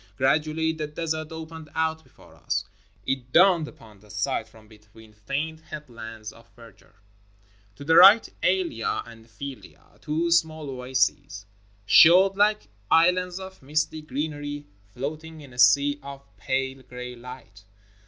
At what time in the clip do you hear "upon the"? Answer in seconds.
3.67-4.09